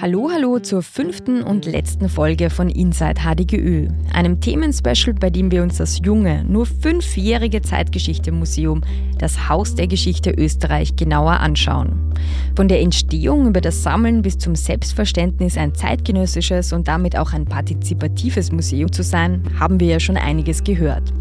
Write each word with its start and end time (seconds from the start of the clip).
Hallo, 0.00 0.30
hallo 0.32 0.60
zur 0.60 0.84
fünften 0.84 1.42
und 1.42 1.66
letzten 1.66 2.08
Folge 2.08 2.50
von 2.50 2.68
Inside 2.68 3.16
HDGÖ, 3.20 3.88
einem 4.12 4.40
Themenspecial, 4.40 5.12
bei 5.12 5.28
dem 5.28 5.50
wir 5.50 5.64
uns 5.64 5.78
das 5.78 5.98
junge, 6.04 6.44
nur 6.44 6.66
fünfjährige 6.66 7.62
Zeitgeschichte-Museum, 7.62 8.82
das 9.18 9.48
Haus 9.48 9.74
der 9.74 9.88
Geschichte 9.88 10.30
Österreich, 10.30 10.94
genauer 10.94 11.40
anschauen. 11.40 12.14
Von 12.54 12.68
der 12.68 12.80
Entstehung 12.80 13.48
über 13.48 13.60
das 13.60 13.82
Sammeln 13.82 14.22
bis 14.22 14.38
zum 14.38 14.54
Selbstverständnis, 14.54 15.58
ein 15.58 15.74
zeitgenössisches 15.74 16.72
und 16.72 16.86
damit 16.86 17.18
auch 17.18 17.32
ein 17.32 17.44
partizipatives 17.44 18.52
Museum 18.52 18.92
zu 18.92 19.02
sein, 19.02 19.42
haben 19.58 19.80
wir 19.80 19.88
ja 19.88 19.98
schon 19.98 20.16
einiges 20.16 20.62
gehört. 20.62 21.12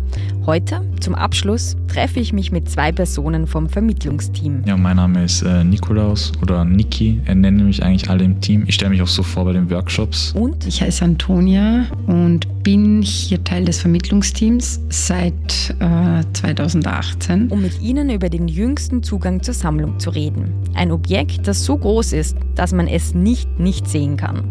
Heute, 0.46 0.82
zum 1.02 1.14
Abschluss, 1.14 1.76
treffe 1.88 2.20
ich 2.20 2.32
mich 2.32 2.52
mit 2.52 2.70
zwei 2.70 2.92
Personen 2.92 3.48
vom 3.48 3.68
Vermittlungsteam. 3.68 4.64
Ja, 4.66 4.78
mein 4.78 4.96
Name 4.96 5.24
ist 5.26 5.42
äh, 5.42 5.64
Nikolaus 5.64 6.32
oder 6.42 6.64
Niki. 6.64 7.22
Er 7.26 7.36
nennt 7.36 7.64
mich 7.64 7.84
eigentlich 7.84 8.10
alle 8.10 8.24
im 8.24 8.40
Team. 8.40 8.64
Ich 8.68 8.76
stelle 8.76 8.92
mich 8.92 9.02
auch 9.02 9.08
so 9.08 9.24
vor 9.24 9.46
bei 9.46 9.54
den 9.54 9.70
Workshops. 9.70 10.34
Und 10.34 10.66
ich 10.66 10.82
heiße 10.82 11.04
Antonia 11.04 11.86
und 12.08 12.64
bin 12.64 13.02
hier 13.02 13.44
Teil 13.44 13.66
des 13.66 13.80
Vermittlungsteams 13.80 14.80
seit 14.90 15.76
äh, 15.80 16.24
2018. 16.34 17.50
Um 17.50 17.62
mit 17.62 17.82
Ihnen 17.82 18.10
über 18.10 18.30
den 18.30 18.48
jüngsten 18.48 19.04
Zugang 19.04 19.44
zur 19.44 19.54
Sammlung 19.54 20.00
zu 20.00 20.12
reden. 20.12 20.54
Ein 20.76 20.92
Objekt, 20.92 21.48
das 21.48 21.66
so 21.66 21.78
groß 21.78 22.14
ist, 22.14 22.38
dass 22.56 22.74
man 22.74 22.88
es 22.88 23.14
nicht 23.14 23.60
nicht 23.60 23.88
sehen 23.88 24.18
kann. 24.18 24.44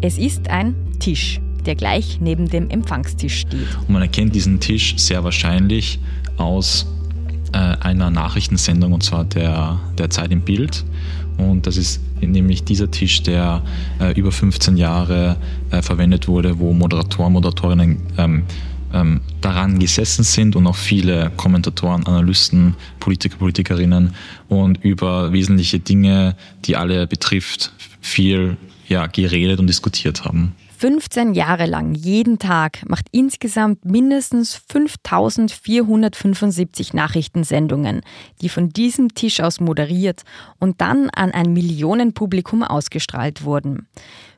Es 0.00 0.18
ist 0.18 0.50
ein 0.50 0.74
Tisch 0.98 1.40
der 1.66 1.74
gleich 1.74 2.18
neben 2.20 2.48
dem 2.48 2.70
Empfangstisch 2.70 3.40
steht. 3.40 3.66
Und 3.80 3.90
man 3.90 4.02
erkennt 4.02 4.34
diesen 4.34 4.60
Tisch 4.60 4.94
sehr 4.96 5.24
wahrscheinlich 5.24 5.98
aus 6.36 6.86
äh, 7.52 7.58
einer 7.58 8.10
Nachrichtensendung, 8.10 8.92
und 8.92 9.02
zwar 9.02 9.24
der, 9.24 9.78
der 9.98 10.10
Zeit 10.10 10.30
im 10.32 10.40
Bild. 10.40 10.84
Und 11.36 11.66
das 11.66 11.76
ist 11.76 12.00
nämlich 12.20 12.64
dieser 12.64 12.90
Tisch, 12.90 13.22
der 13.22 13.62
äh, 14.00 14.12
über 14.18 14.32
15 14.32 14.76
Jahre 14.76 15.36
äh, 15.70 15.82
verwendet 15.82 16.28
wurde, 16.28 16.58
wo 16.58 16.72
Moderatoren, 16.72 17.32
Moderatorinnen 17.32 17.98
ähm, 18.18 18.42
ähm, 18.92 19.20
daran 19.40 19.78
gesessen 19.78 20.22
sind 20.22 20.56
und 20.56 20.66
auch 20.66 20.76
viele 20.76 21.32
Kommentatoren, 21.36 22.06
Analysten, 22.06 22.74
Politiker, 23.00 23.36
Politikerinnen 23.36 24.14
und 24.48 24.82
über 24.82 25.32
wesentliche 25.32 25.80
Dinge, 25.80 26.36
die 26.64 26.76
alle 26.76 27.06
betrifft, 27.06 27.72
viel 28.00 28.56
ja, 28.88 29.06
geredet 29.06 29.58
und 29.58 29.66
diskutiert 29.66 30.24
haben. 30.24 30.52
15 30.84 31.32
Jahre 31.32 31.64
lang 31.64 31.94
jeden 31.94 32.38
Tag 32.38 32.86
macht 32.86 33.06
insgesamt 33.10 33.86
mindestens 33.86 34.54
5475 34.68 36.92
Nachrichtensendungen, 36.92 38.02
die 38.42 38.50
von 38.50 38.68
diesem 38.68 39.14
Tisch 39.14 39.40
aus 39.40 39.60
moderiert 39.60 40.24
und 40.58 40.82
dann 40.82 41.08
an 41.08 41.30
ein 41.30 41.54
Millionenpublikum 41.54 42.62
ausgestrahlt 42.62 43.44
wurden. 43.44 43.88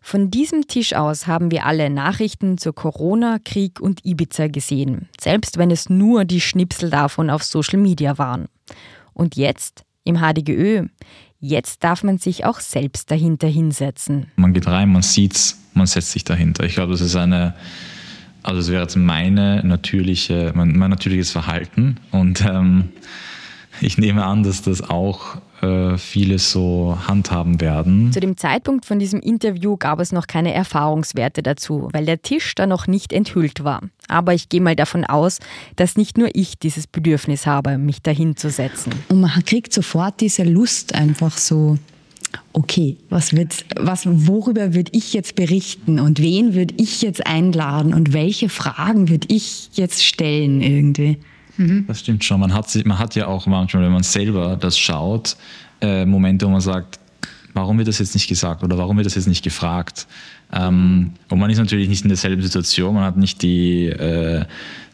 Von 0.01 0.31
diesem 0.31 0.69
Tisch 0.69 0.95
aus 0.95 1.27
haben 1.27 1.51
wir 1.51 1.67
alle 1.67 1.91
Nachrichten 1.91 2.59
zur 2.59 2.77
Corona, 2.77 3.39
Krieg 3.45 3.81
und 3.81 4.05
Ibiza 4.05 4.47
gesehen, 4.47 5.09
selbst 5.21 5.59
wenn 5.59 5.73
es 5.73 5.91
nur 5.91 6.25
die 6.25 6.41
Schnipsel 6.41 6.91
davon 6.91 7.29
auf 7.29 7.43
Social 7.43 7.81
Media 7.81 8.19
waren. 8.19 8.47
Und 9.15 9.35
jetzt 9.35 9.86
im 10.07 10.19
HDGÖ. 10.19 10.87
Jetzt 11.39 11.85
darf 11.85 12.03
man 12.03 12.19
sich 12.19 12.45
auch 12.45 12.61
selbst 12.61 13.11
dahinter 13.11 13.47
hinsetzen. 13.47 14.27
Man 14.37 14.55
geht 14.55 14.67
rein, 14.67 14.91
man 14.91 15.03
sieht's, 15.03 15.61
man 15.75 15.87
setzt 15.87 16.13
sich 16.13 16.25
dahinter. 16.25 16.65
Ich 16.65 16.75
glaube, 16.75 16.93
das 16.93 17.03
ist 17.03 17.17
eine, 17.17 17.55
also 18.43 18.61
es 18.61 18.71
wäre 18.71 18.83
jetzt 18.83 18.97
meine 18.97 19.63
natürliche, 19.65 20.53
mein, 20.55 20.77
mein 20.79 20.91
natürliches 20.91 21.31
Verhalten 21.31 21.97
und 22.11 22.41
ähm, 22.43 22.89
ich 23.81 23.99
nehme 23.99 24.25
an, 24.25 24.43
dass 24.43 24.63
das 24.63 24.89
auch 24.89 25.37
äh, 25.63 25.97
viele 25.97 26.39
so 26.39 26.99
handhaben 27.07 27.61
werden. 27.61 28.13
Zu 28.13 28.21
dem 28.21 28.37
Zeitpunkt 28.37 28.85
von 28.85 28.99
diesem 28.99 29.21
Interview 29.21 29.77
gab 29.77 30.01
es 30.01 30.13
noch 30.13 30.27
keine 30.27 30.53
Erfahrungswerte 30.53 31.43
dazu, 31.43 31.89
weil 31.93 32.05
der 32.05 32.23
Tisch 32.23 32.55
da 32.55 32.67
noch 32.67 32.87
nicht 32.87 33.13
enthüllt 33.13 33.65
war. 33.65 33.81
Aber 34.09 34.35
ich 34.35 34.49
gehe 34.49 34.61
mal 34.61 34.77
davon 34.77 35.05
aus, 35.05 35.39
dass 35.77 35.97
nicht 35.97 36.19
nur 36.19 36.29
ich 36.35 36.59
dieses 36.59 36.87
Bedürfnis 36.87 37.47
habe, 37.47 37.79
mich 37.79 38.03
dahin 38.03 38.37
zu 38.37 38.51
setzen. 38.51 38.93
Und 39.09 39.21
man 39.21 39.45
kriegt 39.45 39.73
sofort 39.73 40.21
diese 40.21 40.45
Lust 40.45 40.95
einfach 40.95 41.37
so 41.37 41.79
okay, 42.53 42.97
was 43.09 43.35
wird, 43.35 43.65
was, 43.77 44.07
worüber 44.07 44.75
würde 44.75 44.91
ich 44.95 45.13
jetzt 45.13 45.37
berichten 45.37 46.01
und 46.01 46.21
wen 46.21 46.55
würde 46.55 46.75
ich 46.77 47.03
jetzt 47.03 47.27
einladen 47.27 47.95
und 47.95 48.13
welche 48.13 48.49
Fragen 48.49 49.09
würde 49.09 49.29
ich 49.31 49.71
jetzt 49.75 50.05
stellen 50.05 50.61
irgendwie? 50.61 51.19
Mhm. 51.57 51.85
Das 51.87 52.01
stimmt 52.01 52.25
schon. 52.25 52.41
Man 52.41 52.53
hat, 52.53 52.75
man 52.85 52.99
hat 52.99 53.15
ja 53.15 53.27
auch 53.27 53.47
manchmal, 53.47 53.85
wenn 53.85 53.93
man 53.93 54.03
selber 54.03 54.57
das 54.57 54.79
schaut, 54.79 55.37
äh, 55.81 56.05
Momente, 56.05 56.47
wo 56.47 56.51
man 56.51 56.61
sagt, 56.61 56.99
warum 57.57 57.79
wird 57.79 57.89
das 57.89 57.99
jetzt 57.99 58.15
nicht 58.15 58.29
gesagt 58.29 58.63
oder 58.63 58.79
warum 58.79 58.97
wird 58.97 59.07
das 59.07 59.15
jetzt 59.15 59.27
nicht 59.27 59.43
gefragt? 59.43 60.07
Ähm, 60.53 61.13
und 61.29 61.39
man 61.41 61.51
ist 61.51 61.59
natürlich 61.59 61.89
nicht 61.89 62.03
in 62.03 62.09
derselben 62.09 62.43
Situation, 62.43 62.95
man 62.95 63.05
hat 63.05 63.17
nicht 63.17 63.43
die, 63.43 63.87
äh, 63.87 64.45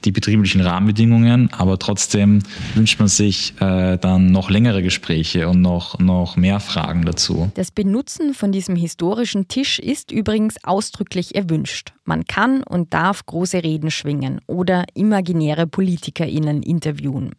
die 0.04 0.12
betrieblichen 0.12 0.60
Rahmenbedingungen, 0.62 1.52
aber 1.52 1.78
trotzdem 1.78 2.42
wünscht 2.74 2.98
man 2.98 3.08
sich 3.08 3.54
äh, 3.60 3.98
dann 3.98 4.32
noch 4.32 4.48
längere 4.48 4.82
Gespräche 4.82 5.48
und 5.48 5.60
noch, 5.60 5.98
noch 5.98 6.36
mehr 6.36 6.58
Fragen 6.60 7.04
dazu. 7.04 7.50
Das 7.54 7.70
Benutzen 7.70 8.32
von 8.32 8.50
diesem 8.50 8.76
historischen 8.76 9.48
Tisch 9.48 9.78
ist 9.78 10.10
übrigens 10.10 10.56
ausdrücklich 10.64 11.34
erwünscht. 11.34 11.92
Man 12.04 12.24
kann 12.24 12.62
und 12.62 12.94
darf 12.94 13.26
große 13.26 13.62
Reden 13.62 13.90
schwingen 13.90 14.40
oder 14.46 14.84
imaginäre 14.94 15.66
PolitikerInnen 15.66 16.62
interviewen. 16.62 17.32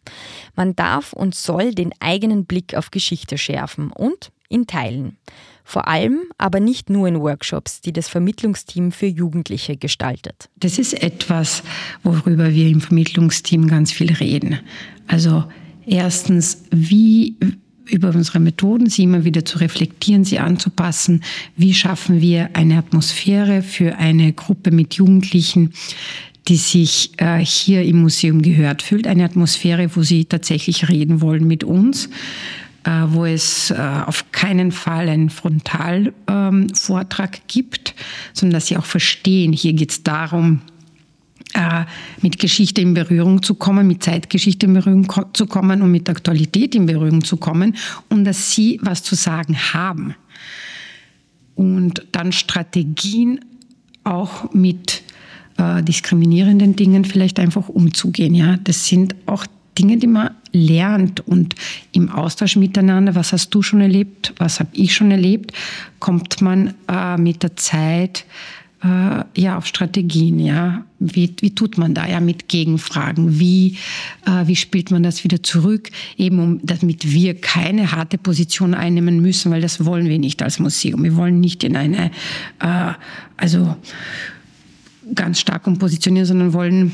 Man 0.54 0.76
darf 0.76 1.12
und 1.12 1.34
soll 1.34 1.74
den 1.74 1.90
eigenen 1.98 2.44
Blick 2.44 2.74
auf 2.76 2.90
Geschichte 2.90 3.38
schärfen 3.38 3.90
und 3.90 4.30
in 4.48 4.66
Teilen. 4.66 5.16
Vor 5.64 5.88
allem 5.88 6.20
aber 6.36 6.60
nicht 6.60 6.90
nur 6.90 7.08
in 7.08 7.20
Workshops, 7.20 7.80
die 7.80 7.92
das 7.92 8.08
Vermittlungsteam 8.08 8.92
für 8.92 9.06
Jugendliche 9.06 9.76
gestaltet. 9.76 10.50
Das 10.56 10.78
ist 10.78 11.02
etwas, 11.02 11.62
worüber 12.02 12.52
wir 12.52 12.68
im 12.68 12.82
Vermittlungsteam 12.82 13.66
ganz 13.66 13.90
viel 13.90 14.12
reden. 14.12 14.58
Also 15.06 15.44
erstens, 15.86 16.64
wie 16.70 17.36
über 17.86 18.08
unsere 18.08 18.40
Methoden, 18.40 18.88
sie 18.88 19.04
immer 19.04 19.24
wieder 19.24 19.44
zu 19.44 19.58
reflektieren, 19.58 20.24
sie 20.24 20.38
anzupassen. 20.38 21.22
Wie 21.56 21.74
schaffen 21.74 22.20
wir 22.20 22.50
eine 22.54 22.78
Atmosphäre 22.78 23.62
für 23.62 23.96
eine 23.96 24.32
Gruppe 24.32 24.70
mit 24.70 24.94
Jugendlichen, 24.94 25.72
die 26.48 26.56
sich 26.56 27.12
äh, 27.18 27.38
hier 27.38 27.82
im 27.82 28.02
Museum 28.02 28.42
gehört 28.42 28.82
fühlt, 28.82 29.06
eine 29.06 29.24
Atmosphäre, 29.24 29.96
wo 29.96 30.02
sie 30.02 30.26
tatsächlich 30.26 30.88
reden 30.88 31.20
wollen 31.20 31.46
mit 31.46 31.64
uns 31.64 32.10
wo 32.84 33.24
es 33.24 33.70
äh, 33.70 34.02
auf 34.06 34.30
keinen 34.32 34.72
Fall 34.72 35.08
einen 35.08 35.30
Frontalvortrag 35.30 37.48
gibt, 37.48 37.94
sondern 38.32 38.54
dass 38.54 38.66
sie 38.66 38.76
auch 38.76 38.84
verstehen, 38.84 39.52
hier 39.52 39.72
geht 39.72 39.90
es 39.90 40.02
darum, 40.02 40.60
äh, 41.54 41.84
mit 42.20 42.38
Geschichte 42.38 42.80
in 42.80 42.94
Berührung 42.94 43.42
zu 43.42 43.54
kommen, 43.54 43.86
mit 43.86 44.02
Zeitgeschichte 44.02 44.66
in 44.66 44.74
Berührung 44.74 45.08
zu 45.32 45.46
kommen 45.46 45.82
und 45.82 45.90
mit 45.90 46.08
Aktualität 46.10 46.74
in 46.74 46.86
Berührung 46.86 47.24
zu 47.24 47.36
kommen 47.36 47.76
und 48.08 48.24
dass 48.24 48.52
sie 48.52 48.78
was 48.82 49.02
zu 49.02 49.14
sagen 49.14 49.56
haben. 49.72 50.14
Und 51.54 52.06
dann 52.10 52.32
Strategien 52.32 53.40
auch 54.02 54.52
mit 54.52 55.02
äh, 55.56 55.82
diskriminierenden 55.82 56.76
Dingen 56.76 57.04
vielleicht 57.04 57.38
einfach 57.38 57.68
umzugehen. 57.68 58.34
Ja, 58.34 58.56
das 58.56 58.86
sind 58.86 59.14
auch 59.26 59.46
Dinge, 59.78 59.96
die 59.96 60.06
man 60.06 60.30
lernt 60.52 61.26
und 61.26 61.54
im 61.92 62.08
Austausch 62.10 62.56
miteinander, 62.56 63.14
was 63.14 63.32
hast 63.32 63.50
du 63.50 63.62
schon 63.62 63.80
erlebt, 63.80 64.32
was 64.38 64.60
habe 64.60 64.70
ich 64.72 64.94
schon 64.94 65.10
erlebt, 65.10 65.52
kommt 65.98 66.40
man 66.40 66.74
äh, 66.88 67.16
mit 67.16 67.42
der 67.42 67.56
Zeit 67.56 68.24
äh, 68.84 69.24
ja 69.40 69.56
auf 69.56 69.66
Strategien, 69.66 70.38
ja. 70.38 70.84
Wie, 70.98 71.34
wie 71.40 71.54
tut 71.54 71.78
man 71.78 71.94
da 71.94 72.06
ja 72.06 72.20
mit 72.20 72.48
Gegenfragen? 72.48 73.38
Wie, 73.38 73.78
äh, 74.26 74.46
wie 74.46 74.56
spielt 74.56 74.90
man 74.90 75.02
das 75.02 75.24
wieder 75.24 75.42
zurück? 75.42 75.90
Eben 76.16 76.38
um, 76.38 76.60
damit 76.62 77.10
wir 77.10 77.34
keine 77.34 77.92
harte 77.92 78.18
Position 78.18 78.74
einnehmen 78.74 79.20
müssen, 79.20 79.50
weil 79.50 79.60
das 79.60 79.84
wollen 79.84 80.08
wir 80.08 80.18
nicht 80.18 80.42
als 80.42 80.58
Museum. 80.58 81.02
Wir 81.02 81.16
wollen 81.16 81.40
nicht 81.40 81.64
in 81.64 81.76
eine, 81.76 82.10
äh, 82.60 82.92
also 83.36 83.76
ganz 85.14 85.40
stark 85.40 85.66
um 85.66 85.78
positionieren, 85.78 86.26
sondern 86.26 86.52
wollen 86.52 86.92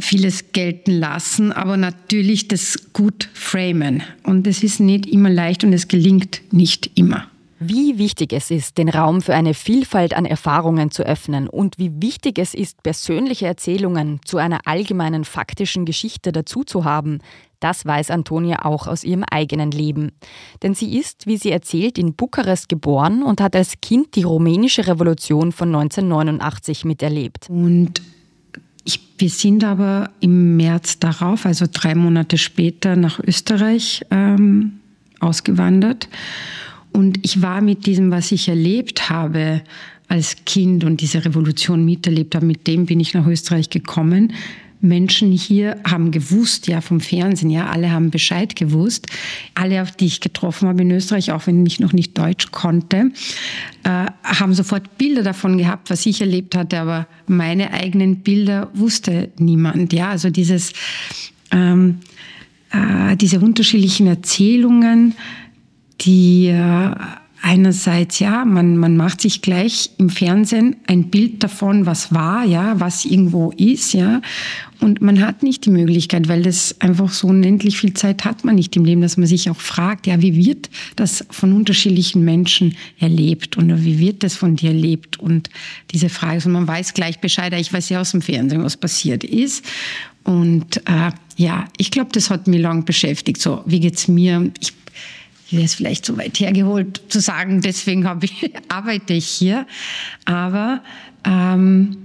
vieles 0.00 0.52
gelten 0.52 0.92
lassen, 0.92 1.52
aber 1.52 1.76
natürlich 1.76 2.48
das 2.48 2.92
gut 2.92 3.28
framen. 3.34 4.02
Und 4.22 4.46
es 4.46 4.62
ist 4.62 4.80
nicht 4.80 5.06
immer 5.06 5.30
leicht 5.30 5.64
und 5.64 5.72
es 5.72 5.88
gelingt 5.88 6.40
nicht 6.52 6.90
immer. 6.98 7.26
Wie 7.64 7.96
wichtig 7.96 8.32
es 8.32 8.50
ist, 8.50 8.76
den 8.76 8.88
Raum 8.88 9.22
für 9.22 9.34
eine 9.34 9.54
Vielfalt 9.54 10.14
an 10.14 10.24
Erfahrungen 10.24 10.90
zu 10.90 11.04
öffnen 11.04 11.46
und 11.48 11.78
wie 11.78 11.92
wichtig 12.02 12.40
es 12.40 12.54
ist, 12.54 12.82
persönliche 12.82 13.46
Erzählungen 13.46 14.18
zu 14.24 14.38
einer 14.38 14.66
allgemeinen 14.66 15.24
faktischen 15.24 15.84
Geschichte 15.84 16.32
dazu 16.32 16.64
zu 16.64 16.84
haben, 16.84 17.20
das 17.60 17.86
weiß 17.86 18.10
Antonia 18.10 18.64
auch 18.64 18.88
aus 18.88 19.04
ihrem 19.04 19.22
eigenen 19.22 19.70
Leben. 19.70 20.10
Denn 20.64 20.74
sie 20.74 20.98
ist, 20.98 21.28
wie 21.28 21.36
sie 21.36 21.52
erzählt, 21.52 21.98
in 21.98 22.14
Bukarest 22.14 22.68
geboren 22.68 23.22
und 23.22 23.40
hat 23.40 23.54
als 23.54 23.74
Kind 23.80 24.16
die 24.16 24.24
rumänische 24.24 24.88
Revolution 24.88 25.52
von 25.52 25.68
1989 25.68 26.84
miterlebt. 26.84 27.48
Und 27.48 28.02
ich, 28.84 29.00
wir 29.18 29.30
sind 29.30 29.64
aber 29.64 30.10
im 30.20 30.56
März 30.56 30.98
darauf, 30.98 31.46
also 31.46 31.66
drei 31.70 31.94
Monate 31.94 32.38
später, 32.38 32.96
nach 32.96 33.20
Österreich 33.20 34.02
ähm, 34.10 34.80
ausgewandert. 35.20 36.08
Und 36.92 37.18
ich 37.22 37.40
war 37.40 37.60
mit 37.60 37.86
diesem, 37.86 38.10
was 38.10 38.32
ich 38.32 38.48
erlebt 38.48 39.08
habe 39.08 39.62
als 40.08 40.36
Kind 40.44 40.84
und 40.84 41.00
diese 41.00 41.24
Revolution 41.24 41.84
miterlebt 41.84 42.34
habe, 42.34 42.44
mit 42.44 42.66
dem 42.66 42.86
bin 42.86 43.00
ich 43.00 43.14
nach 43.14 43.26
Österreich 43.26 43.70
gekommen. 43.70 44.34
Menschen 44.82 45.30
hier 45.30 45.80
haben 45.88 46.10
gewusst, 46.10 46.66
ja, 46.66 46.80
vom 46.80 47.00
Fernsehen, 47.00 47.50
ja, 47.50 47.68
alle 47.70 47.92
haben 47.92 48.10
Bescheid 48.10 48.56
gewusst. 48.56 49.06
Alle, 49.54 49.80
auf 49.80 49.92
die 49.92 50.06
ich 50.06 50.20
getroffen 50.20 50.68
habe 50.68 50.82
in 50.82 50.90
Österreich, 50.90 51.30
auch 51.32 51.46
wenn 51.46 51.64
ich 51.64 51.80
noch 51.80 51.92
nicht 51.92 52.18
Deutsch 52.18 52.50
konnte, 52.50 53.12
äh, 53.84 54.06
haben 54.24 54.54
sofort 54.54 54.98
Bilder 54.98 55.22
davon 55.22 55.56
gehabt, 55.56 55.88
was 55.88 56.04
ich 56.04 56.20
erlebt 56.20 56.56
hatte, 56.56 56.80
aber 56.80 57.06
meine 57.26 57.72
eigenen 57.72 58.18
Bilder 58.22 58.70
wusste 58.74 59.30
niemand, 59.38 59.92
ja. 59.92 60.10
Also 60.10 60.30
dieses, 60.30 60.72
ähm, 61.52 62.00
äh, 62.72 63.16
diese 63.16 63.38
unterschiedlichen 63.38 64.08
Erzählungen, 64.08 65.14
die 66.00 66.48
äh, 66.48 66.94
einerseits, 67.42 68.20
ja, 68.20 68.44
man, 68.44 68.76
man 68.76 68.96
macht 68.96 69.20
sich 69.20 69.42
gleich 69.42 69.90
im 69.98 70.08
Fernsehen 70.08 70.76
ein 70.86 71.10
Bild 71.10 71.42
davon, 71.42 71.86
was 71.86 72.14
war, 72.14 72.44
ja, 72.44 72.78
was 72.80 73.04
irgendwo 73.04 73.50
ist, 73.50 73.92
ja. 73.92 74.22
Und 74.80 75.00
man 75.00 75.24
hat 75.24 75.42
nicht 75.42 75.64
die 75.64 75.70
Möglichkeit, 75.70 76.28
weil 76.28 76.42
das 76.42 76.80
einfach 76.80 77.12
so 77.12 77.28
unendlich 77.28 77.78
viel 77.78 77.94
Zeit 77.94 78.24
hat 78.24 78.44
man 78.44 78.56
nicht 78.56 78.74
im 78.74 78.84
Leben, 78.84 79.00
dass 79.00 79.16
man 79.16 79.26
sich 79.26 79.50
auch 79.50 79.60
fragt, 79.60 80.06
ja, 80.06 80.20
wie 80.22 80.34
wird 80.34 80.70
das 80.96 81.24
von 81.30 81.52
unterschiedlichen 81.52 82.24
Menschen 82.24 82.76
erlebt 82.98 83.56
und 83.56 83.84
wie 83.84 83.98
wird 83.98 84.22
das 84.24 84.34
von 84.34 84.56
dir 84.56 84.70
erlebt? 84.70 85.20
Und 85.20 85.50
diese 85.90 86.08
Frage, 86.08 86.34
also 86.34 86.48
man 86.48 86.66
weiß 86.66 86.94
gleich 86.94 87.20
Bescheid, 87.20 87.52
ich 87.54 87.72
weiß 87.72 87.88
ja 87.90 88.00
aus 88.00 88.12
dem 88.12 88.22
Fernsehen, 88.22 88.64
was 88.64 88.76
passiert 88.76 89.22
ist. 89.24 89.64
Und 90.24 90.78
äh, 90.88 91.10
ja, 91.36 91.66
ich 91.76 91.90
glaube, 91.90 92.10
das 92.12 92.30
hat 92.30 92.46
mich 92.46 92.60
lang 92.60 92.84
beschäftigt. 92.84 93.40
So, 93.40 93.62
wie 93.66 93.80
geht's 93.80 94.08
mir? 94.08 94.50
Ich 94.60 94.72
wäre 95.52 95.64
es 95.64 95.74
vielleicht 95.74 96.04
zu 96.04 96.16
weit 96.16 96.38
hergeholt 96.40 97.02
zu 97.08 97.20
sagen, 97.20 97.60
deswegen 97.60 98.08
ich, 98.22 98.52
arbeite 98.68 99.14
ich 99.14 99.26
hier. 99.26 99.66
Aber 100.24 100.82
ähm, 101.24 101.96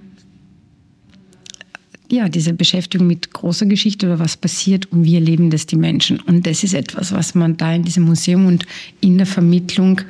ja, 2.10 2.30
diese 2.30 2.54
Beschäftigung 2.54 3.08
mit 3.08 3.34
großer 3.34 3.66
Geschichte 3.66 4.06
oder 4.06 4.20
was 4.20 4.38
passiert 4.38 4.92
und 4.92 5.04
wie 5.04 5.16
erleben 5.16 5.50
das 5.50 5.66
die 5.66 5.76
Menschen. 5.76 6.20
Und 6.22 6.48
das 6.48 6.64
ist 6.64 6.74
etwas, 6.74 7.12
was 7.12 7.36
man 7.36 7.58
da 7.58 7.74
in 7.74 7.84
diesem 7.84 8.04
Museum 8.04 8.46
und 8.46 8.66
in 9.02 9.18
der 9.18 9.28
Vermittlung 9.28 10.02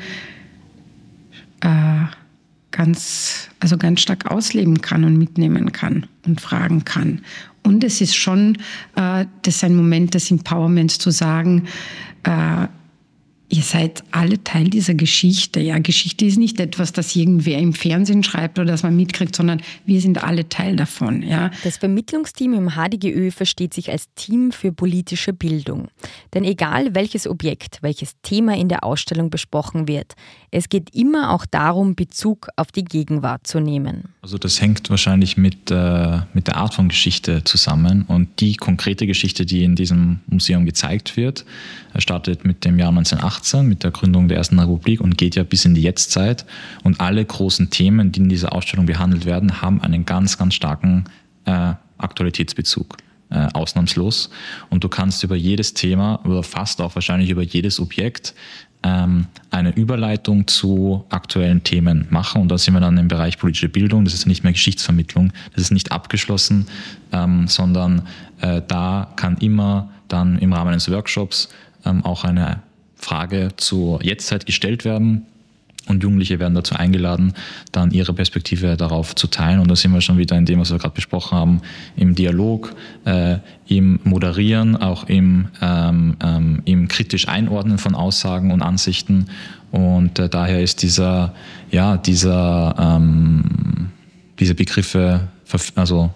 äh, 1.61 2.05
ganz, 2.71 3.49
also 3.59 3.77
ganz 3.77 4.01
stark 4.01 4.29
ausleben 4.29 4.81
kann 4.81 5.03
und 5.03 5.17
mitnehmen 5.17 5.71
kann 5.71 6.05
und 6.25 6.39
fragen 6.39 6.85
kann. 6.85 7.21
Und 7.63 7.83
es 7.83 7.99
ist 7.99 8.15
schon, 8.15 8.57
äh, 8.95 9.25
das 9.41 9.55
ist 9.55 9.63
ein 9.63 9.75
Moment 9.75 10.13
des 10.13 10.29
Empowerments 10.29 10.99
zu 10.99 11.09
sagen, 11.09 11.63
äh, 12.23 12.67
Ihr 13.57 13.63
seid 13.63 14.03
alle 14.11 14.43
Teil 14.43 14.65
dieser 14.65 14.93
Geschichte. 14.93 15.59
Ja, 15.59 15.79
Geschichte 15.79 16.25
ist 16.25 16.37
nicht 16.37 16.59
etwas, 16.59 16.93
das 16.93 17.15
irgendwer 17.15 17.57
im 17.57 17.73
Fernsehen 17.73 18.21
schreibt 18.21 18.59
oder 18.59 18.67
das 18.69 18.83
man 18.83 18.95
mitkriegt, 18.95 19.35
sondern 19.35 19.63
wir 19.83 19.99
sind 19.99 20.23
alle 20.23 20.47
Teil 20.47 20.75
davon. 20.75 21.23
Ja. 21.23 21.49
Das 21.63 21.77
Vermittlungsteam 21.77 22.53
im 22.53 22.73
HDGÖ 22.75 23.31
versteht 23.31 23.73
sich 23.73 23.89
als 23.89 24.13
Team 24.13 24.51
für 24.51 24.71
politische 24.71 25.33
Bildung. 25.33 25.87
Denn 26.35 26.43
egal 26.43 26.93
welches 26.93 27.25
Objekt, 27.25 27.79
welches 27.81 28.11
Thema 28.21 28.55
in 28.55 28.69
der 28.69 28.83
Ausstellung 28.83 29.31
besprochen 29.31 29.87
wird, 29.87 30.13
es 30.51 30.69
geht 30.69 30.95
immer 30.95 31.31
auch 31.31 31.47
darum, 31.47 31.95
Bezug 31.95 32.49
auf 32.57 32.71
die 32.71 32.85
Gegenwart 32.85 33.47
zu 33.47 33.59
nehmen. 33.59 34.13
Also 34.21 34.37
das 34.37 34.61
hängt 34.61 34.91
wahrscheinlich 34.91 35.35
mit, 35.35 35.71
äh, 35.71 36.19
mit 36.33 36.45
der 36.45 36.57
Art 36.57 36.75
von 36.75 36.89
Geschichte 36.89 37.43
zusammen 37.43 38.03
und 38.07 38.39
die 38.39 38.55
konkrete 38.55 39.07
Geschichte, 39.07 39.47
die 39.47 39.63
in 39.63 39.75
diesem 39.75 40.19
Museum 40.27 40.65
gezeigt 40.65 41.17
wird, 41.17 41.43
startet 41.97 42.45
mit 42.45 42.63
dem 42.63 42.77
Jahr 42.77 42.91
1918, 43.53 43.67
mit 43.67 43.83
der 43.83 43.91
Gründung 43.91 44.27
der 44.27 44.37
Ersten 44.37 44.59
Republik 44.59 45.01
und 45.01 45.17
geht 45.17 45.35
ja 45.35 45.43
bis 45.43 45.65
in 45.65 45.75
die 45.75 45.81
Jetztzeit. 45.81 46.45
Und 46.83 46.99
alle 46.99 47.23
großen 47.23 47.69
Themen, 47.69 48.11
die 48.11 48.19
in 48.19 48.29
dieser 48.29 48.53
Ausstellung 48.53 48.85
behandelt 48.85 49.25
werden, 49.25 49.61
haben 49.61 49.81
einen 49.81 50.05
ganz, 50.05 50.37
ganz 50.37 50.53
starken 50.53 51.05
äh, 51.45 51.73
Aktualitätsbezug. 51.97 52.97
Äh, 53.29 53.49
ausnahmslos. 53.51 54.29
Und 54.69 54.85
du 54.85 54.87
kannst 54.87 55.21
über 55.21 55.35
jedes 55.35 55.73
Thema 55.73 56.21
oder 56.23 56.43
fast 56.43 56.79
auch 56.79 56.95
wahrscheinlich 56.95 57.29
über 57.29 57.41
jedes 57.41 57.77
Objekt 57.81 58.33
ähm, 58.83 59.25
eine 59.51 59.75
Überleitung 59.75 60.47
zu 60.47 61.03
aktuellen 61.09 61.61
Themen 61.61 62.07
machen. 62.09 62.41
Und 62.41 62.49
da 62.49 62.57
sind 62.57 62.73
wir 62.73 62.79
dann 62.79 62.97
im 62.97 63.09
Bereich 63.09 63.37
politische 63.37 63.67
Bildung. 63.67 64.05
Das 64.05 64.13
ist 64.13 64.27
nicht 64.27 64.45
mehr 64.45 64.53
Geschichtsvermittlung. 64.53 65.33
Das 65.51 65.61
ist 65.61 65.71
nicht 65.71 65.91
abgeschlossen, 65.91 66.67
ähm, 67.11 67.49
sondern 67.49 68.03
äh, 68.39 68.61
da 68.65 69.11
kann 69.17 69.35
immer 69.39 69.89
dann 70.07 70.39
im 70.39 70.53
Rahmen 70.53 70.71
eines 70.71 70.89
Workshops 70.89 71.49
ähm, 71.83 72.05
auch 72.05 72.23
eine 72.23 72.61
Frage 72.97 73.49
zur 73.57 74.03
Jetztzeit 74.03 74.45
gestellt 74.45 74.85
werden. 74.85 75.25
Und 75.87 76.03
Jugendliche 76.03 76.39
werden 76.39 76.53
dazu 76.53 76.75
eingeladen, 76.75 77.33
dann 77.71 77.91
ihre 77.91 78.13
Perspektive 78.13 78.75
darauf 78.75 79.15
zu 79.15 79.27
teilen. 79.27 79.61
Und 79.61 79.71
da 79.71 79.75
sind 79.75 79.93
wir 79.93 80.01
schon 80.01 80.17
wieder 80.17 80.37
in 80.37 80.45
dem, 80.45 80.59
was 80.59 80.69
wir 80.69 80.79
gerade 80.79 80.95
besprochen 80.95 81.37
haben, 81.37 81.61
im 81.95 82.13
Dialog, 82.13 82.75
äh, 83.05 83.37
im 83.67 83.99
Moderieren, 84.03 84.75
auch 84.75 85.05
im, 85.05 85.47
ähm, 85.61 86.17
ähm, 86.21 86.61
im 86.65 86.89
kritisch 86.89 87.29
Einordnen 87.29 87.77
von 87.77 87.95
Aussagen 87.95 88.51
und 88.51 88.61
Ansichten. 88.61 89.27
Und 89.71 90.19
äh, 90.19 90.27
daher 90.27 90.61
ist 90.61 90.81
dieser, 90.83 91.33
ja, 91.71 91.95
dieser, 91.95 92.75
ähm, 92.77 93.91
diese 94.39 94.55
Begriffe, 94.55 95.29
also 95.75 96.11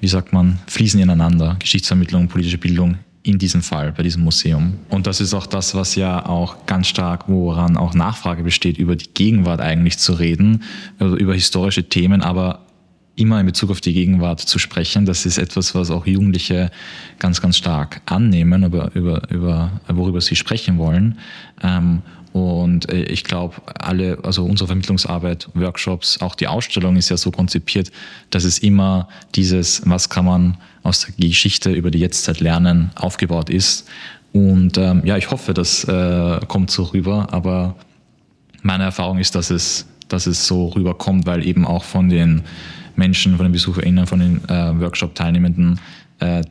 wie 0.00 0.08
sagt 0.08 0.34
man, 0.34 0.58
fließen 0.66 1.00
ineinander. 1.00 1.56
Geschichtsvermittlung, 1.60 2.28
politische 2.28 2.58
Bildung 2.58 2.98
in 3.22 3.38
diesem 3.38 3.62
Fall, 3.62 3.92
bei 3.92 4.02
diesem 4.02 4.24
Museum. 4.24 4.74
Und 4.88 5.06
das 5.06 5.20
ist 5.20 5.32
auch 5.34 5.46
das, 5.46 5.74
was 5.74 5.94
ja 5.94 6.26
auch 6.26 6.66
ganz 6.66 6.88
stark, 6.88 7.28
woran 7.28 7.76
auch 7.76 7.94
Nachfrage 7.94 8.42
besteht, 8.42 8.78
über 8.78 8.96
die 8.96 9.08
Gegenwart 9.14 9.60
eigentlich 9.60 9.98
zu 9.98 10.14
reden, 10.14 10.64
also 10.98 11.16
über 11.16 11.34
historische 11.34 11.88
Themen, 11.88 12.22
aber 12.22 12.66
immer 13.14 13.38
in 13.38 13.46
Bezug 13.46 13.70
auf 13.70 13.80
die 13.80 13.92
Gegenwart 13.92 14.40
zu 14.40 14.58
sprechen. 14.58 15.06
Das 15.06 15.26
ist 15.26 15.38
etwas, 15.38 15.74
was 15.74 15.90
auch 15.90 16.06
Jugendliche 16.06 16.70
ganz, 17.18 17.40
ganz 17.40 17.56
stark 17.56 18.00
annehmen, 18.06 18.64
über, 18.64 18.90
über, 18.94 19.30
über, 19.30 19.80
worüber 19.88 20.20
sie 20.20 20.34
sprechen 20.34 20.78
wollen. 20.78 21.18
Ähm, 21.62 22.02
und 22.32 22.90
äh, 22.90 23.02
ich 23.04 23.24
glaube, 23.24 23.56
alle, 23.66 24.18
also 24.22 24.44
unsere 24.44 24.66
Vermittlungsarbeit, 24.66 25.48
Workshops, 25.54 26.20
auch 26.20 26.34
die 26.34 26.46
Ausstellung 26.46 26.96
ist 26.96 27.10
ja 27.10 27.16
so 27.16 27.30
konzipiert, 27.30 27.92
dass 28.30 28.44
es 28.44 28.58
immer 28.58 29.08
dieses, 29.34 29.82
was 29.84 30.08
kann 30.08 30.24
man 30.24 30.56
aus 30.82 31.06
der 31.06 31.14
Geschichte 31.28 31.70
über 31.70 31.90
die 31.90 31.98
Jetztzeit 31.98 32.40
lernen, 32.40 32.90
aufgebaut 32.94 33.50
ist. 33.50 33.88
Und 34.32 34.78
ähm, 34.78 35.02
ja, 35.04 35.18
ich 35.18 35.30
hoffe, 35.30 35.52
das 35.52 35.84
äh, 35.84 36.40
kommt 36.48 36.70
so 36.70 36.84
rüber, 36.84 37.28
aber 37.32 37.76
meine 38.62 38.84
Erfahrung 38.84 39.18
ist, 39.18 39.34
dass 39.34 39.50
es, 39.50 39.86
dass 40.08 40.26
es 40.26 40.46
so 40.46 40.68
rüberkommt, 40.68 41.26
weil 41.26 41.46
eben 41.46 41.66
auch 41.66 41.84
von 41.84 42.08
den 42.08 42.42
Menschen, 42.96 43.36
von 43.36 43.44
den 43.44 43.52
BesucherInnen, 43.52 44.06
von 44.06 44.20
den 44.20 44.48
äh, 44.48 44.80
Workshop-Teilnehmenden 44.80 45.80
äh, 46.20 46.42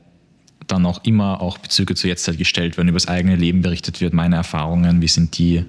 dann 0.68 0.86
auch 0.86 1.04
immer 1.04 1.42
auch 1.42 1.58
Bezüge 1.58 1.96
zur 1.96 2.10
Jetztzeit 2.10 2.38
gestellt 2.38 2.78
werden, 2.78 2.90
über 2.90 2.98
das 2.98 3.08
eigene 3.08 3.36
Leben 3.36 3.62
berichtet 3.62 4.02
wird, 4.02 4.14
meine 4.14 4.36
Erfahrungen, 4.36 5.02
wie 5.02 5.08
sind 5.08 5.38
die, 5.38 5.66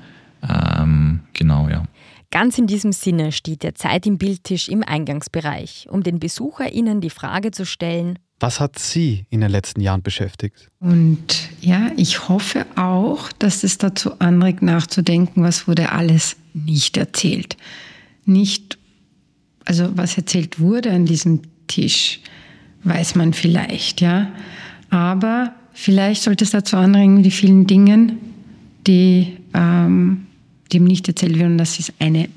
ähm, 0.48 1.20
genau, 1.32 1.68
ja. 1.68 1.84
Ganz 2.30 2.56
in 2.56 2.66
diesem 2.66 2.92
Sinne 2.92 3.30
steht 3.30 3.62
der 3.62 3.74
Zeit 3.74 4.06
im 4.06 4.16
Bildtisch 4.16 4.68
im 4.68 4.82
Eingangsbereich, 4.82 5.86
um 5.90 6.02
den 6.02 6.18
BesucherInnen 6.18 7.02
die 7.02 7.10
Frage 7.10 7.50
zu 7.50 7.66
stellen, 7.66 8.18
was 8.42 8.58
hat 8.58 8.76
Sie 8.76 9.24
in 9.30 9.40
den 9.40 9.52
letzten 9.52 9.80
Jahren 9.80 10.02
beschäftigt? 10.02 10.68
Und 10.80 11.48
ja, 11.60 11.92
ich 11.96 12.28
hoffe 12.28 12.66
auch, 12.74 13.30
dass 13.38 13.62
es 13.62 13.78
dazu 13.78 14.18
anregt, 14.18 14.62
nachzudenken, 14.62 15.44
was 15.44 15.68
wurde 15.68 15.92
alles 15.92 16.34
nicht 16.52 16.96
erzählt. 16.96 17.56
Nicht, 18.24 18.78
also 19.64 19.96
was 19.96 20.16
erzählt 20.16 20.58
wurde 20.58 20.90
an 20.90 21.06
diesem 21.06 21.42
Tisch, 21.68 22.18
weiß 22.82 23.14
man 23.14 23.32
vielleicht, 23.32 24.00
ja. 24.00 24.32
Aber 24.92 25.54
vielleicht 25.72 26.22
sollte 26.22 26.44
es 26.44 26.50
dazu 26.50 26.76
anregen, 26.76 27.22
die 27.22 27.30
vielen 27.30 27.66
Dinge, 27.66 28.14
die 28.86 29.38
ähm, 29.54 30.26
dem 30.70 30.84
nicht 30.84 31.08
erzählt 31.08 31.38
werden. 31.38 31.56
Das 31.56 31.78
ist 31.78 31.94
eine 31.98 32.28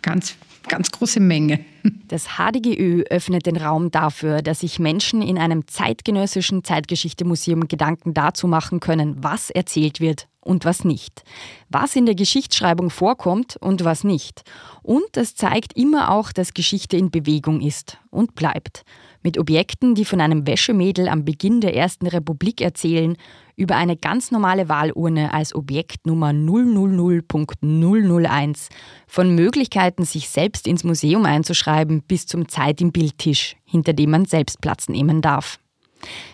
ganz, 0.00 0.36
ganz 0.68 0.90
große 0.90 1.20
Menge. 1.20 1.60
Das 2.08 2.38
HDGÖ 2.38 3.04
öffnet 3.10 3.44
den 3.44 3.58
Raum 3.58 3.90
dafür, 3.90 4.40
dass 4.40 4.60
sich 4.60 4.78
Menschen 4.78 5.20
in 5.20 5.36
einem 5.36 5.66
zeitgenössischen 5.68 6.64
Zeitgeschichte-Museum 6.64 7.68
Gedanken 7.68 8.14
dazu 8.14 8.46
machen 8.46 8.80
können, 8.80 9.22
was 9.22 9.50
erzählt 9.50 10.00
wird 10.00 10.26
und 10.40 10.64
was 10.64 10.84
nicht. 10.84 11.22
Was 11.68 11.96
in 11.96 12.06
der 12.06 12.14
Geschichtsschreibung 12.14 12.88
vorkommt 12.88 13.56
und 13.58 13.84
was 13.84 14.04
nicht. 14.04 14.42
Und 14.82 15.16
es 15.16 15.34
zeigt 15.34 15.76
immer 15.76 16.10
auch, 16.10 16.32
dass 16.32 16.54
Geschichte 16.54 16.96
in 16.96 17.10
Bewegung 17.10 17.60
ist 17.60 17.98
und 18.10 18.34
bleibt 18.34 18.84
mit 19.22 19.38
Objekten, 19.38 19.94
die 19.94 20.06
von 20.06 20.20
einem 20.20 20.46
Wäschemädel 20.46 21.08
am 21.08 21.24
Beginn 21.24 21.60
der 21.60 21.74
Ersten 21.74 22.06
Republik 22.06 22.62
erzählen, 22.62 23.16
über 23.58 23.76
eine 23.76 23.96
ganz 23.96 24.30
normale 24.30 24.68
Wahlurne 24.68 25.32
als 25.34 25.52
Objekt 25.54 26.06
Nummer 26.06 26.30
000.001, 26.30 28.68
von 29.06 29.34
Möglichkeiten, 29.34 30.04
sich 30.04 30.28
selbst 30.28 30.68
ins 30.68 30.84
Museum 30.84 31.26
einzuschreiben, 31.26 32.02
bis 32.02 32.26
zum 32.26 32.48
Zeit 32.48 32.80
im 32.80 32.92
Bildtisch, 32.92 33.56
hinter 33.64 33.92
dem 33.92 34.10
man 34.10 34.26
selbst 34.26 34.60
Platz 34.60 34.88
nehmen 34.88 35.20
darf. 35.20 35.58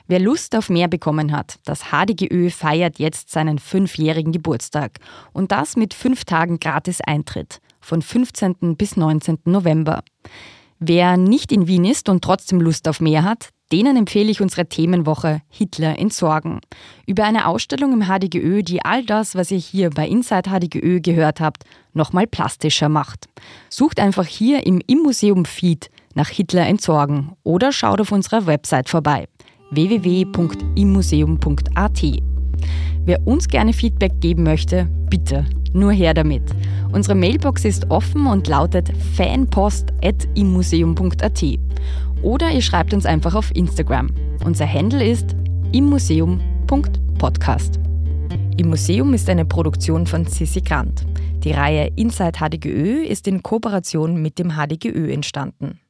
Wer 0.06 0.20
Lust 0.20 0.54
auf 0.54 0.68
mehr 0.68 0.88
bekommen 0.88 1.32
hat, 1.32 1.58
das 1.64 1.84
HDGÖ 1.90 2.50
feiert 2.50 2.98
jetzt 2.98 3.30
seinen 3.30 3.58
fünfjährigen 3.58 4.32
Geburtstag. 4.32 4.98
Und 5.32 5.50
das 5.50 5.76
mit 5.76 5.94
fünf 5.94 6.26
Tagen 6.26 6.60
gratis 6.60 7.00
Eintritt. 7.00 7.62
Von 7.80 8.02
15. 8.02 8.76
bis 8.76 8.98
19. 8.98 9.38
November. 9.46 10.04
Wer 10.78 11.16
nicht 11.16 11.52
in 11.52 11.66
Wien 11.66 11.86
ist 11.86 12.10
und 12.10 12.22
trotzdem 12.22 12.60
Lust 12.60 12.86
auf 12.88 13.00
mehr 13.00 13.24
hat, 13.24 13.48
denen 13.74 13.96
empfehle 13.96 14.30
ich 14.30 14.40
unsere 14.40 14.66
Themenwoche 14.66 15.40
Hitler 15.48 15.98
entsorgen. 15.98 16.60
Über 17.08 17.24
eine 17.24 17.48
Ausstellung 17.48 17.92
im 17.92 18.04
HDGÖ, 18.04 18.62
die 18.62 18.84
all 18.84 19.04
das, 19.04 19.34
was 19.34 19.50
ihr 19.50 19.58
hier 19.58 19.90
bei 19.90 20.06
Inside 20.06 20.48
HDGÖ 20.48 21.00
gehört 21.00 21.40
habt, 21.40 21.64
nochmal 21.92 22.28
plastischer 22.28 22.88
macht. 22.88 23.26
Sucht 23.68 23.98
einfach 23.98 24.26
hier 24.26 24.64
im 24.64 24.80
Im 24.86 24.98
Museum 24.98 25.44
Feed 25.44 25.90
nach 26.14 26.28
Hitler 26.28 26.68
entsorgen 26.68 27.32
oder 27.42 27.72
schaut 27.72 28.00
auf 28.00 28.12
unserer 28.12 28.46
Website 28.46 28.88
vorbei 28.88 29.26
www.immuseum.at. 29.72 32.02
Wer 33.04 33.26
uns 33.26 33.48
gerne 33.48 33.72
Feedback 33.72 34.20
geben 34.20 34.44
möchte, 34.44 34.88
bitte, 35.10 35.46
nur 35.72 35.90
her 35.90 36.14
damit. 36.14 36.44
Unsere 36.92 37.16
Mailbox 37.16 37.64
ist 37.64 37.90
offen 37.90 38.28
und 38.28 38.46
lautet 38.46 38.92
fanpost.immuseum.at. 39.16 41.44
Oder 42.24 42.50
ihr 42.50 42.62
schreibt 42.62 42.94
uns 42.94 43.04
einfach 43.04 43.34
auf 43.34 43.54
Instagram. 43.54 44.08
Unser 44.46 44.66
Handle 44.66 45.06
ist 45.06 45.36
immuseum.podcast. 45.72 47.78
Im 48.56 48.70
Museum 48.70 49.12
ist 49.12 49.28
eine 49.28 49.44
Produktion 49.44 50.06
von 50.06 50.24
Sissi 50.24 50.62
Grant. 50.62 51.04
Die 51.44 51.52
Reihe 51.52 51.92
Inside 51.96 52.38
HDGÖ 52.38 53.04
ist 53.04 53.28
in 53.28 53.42
Kooperation 53.42 54.22
mit 54.22 54.38
dem 54.38 54.52
HDGÖ 54.52 55.12
entstanden. 55.12 55.80